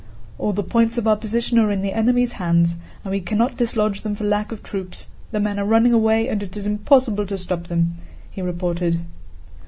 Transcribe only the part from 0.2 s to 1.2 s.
"All the points of our